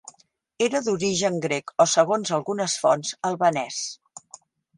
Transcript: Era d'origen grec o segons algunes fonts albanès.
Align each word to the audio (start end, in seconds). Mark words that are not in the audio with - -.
Era 0.67 0.79
d'origen 0.87 1.37
grec 1.43 1.73
o 1.85 1.87
segons 1.91 2.33
algunes 2.39 2.79
fonts 2.87 3.13
albanès. 3.31 3.79